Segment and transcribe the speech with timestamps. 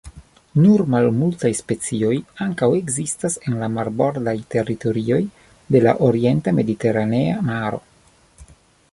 [0.59, 2.13] Nur malmultaj specioj
[2.45, 5.19] ankaŭ ekzistas en la marbordaj teritorioj
[5.75, 7.81] de la orienta Mediteranea Maro.